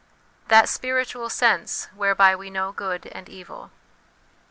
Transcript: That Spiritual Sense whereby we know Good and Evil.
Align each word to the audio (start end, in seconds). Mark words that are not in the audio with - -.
That 0.47 0.67
Spiritual 0.67 1.29
Sense 1.29 1.85
whereby 1.93 2.35
we 2.35 2.49
know 2.49 2.71
Good 2.71 3.05
and 3.13 3.29
Evil. 3.29 3.69